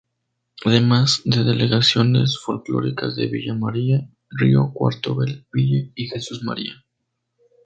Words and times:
Además 0.65 1.21
delegaciones 1.25 2.39
folclóricas 2.43 3.15
de 3.15 3.27
Villa 3.27 3.53
María, 3.53 4.09
Río 4.31 4.71
Cuarto, 4.73 5.13
Bell 5.13 5.45
Ville 5.53 5.91
y 5.93 6.07
Jesús 6.07 6.41
María. 6.43 6.83